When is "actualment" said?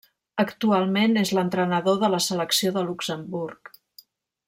0.43-1.13